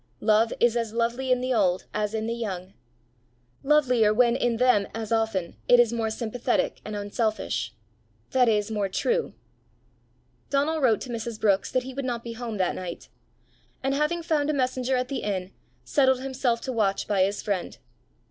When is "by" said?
17.07-17.21